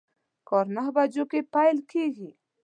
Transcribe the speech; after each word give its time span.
کار 0.49 0.65
نهه 0.75 0.91
بجو 0.95 1.23
کی 1.31 1.39
پیل 1.53 1.77
کیږي 1.91 2.29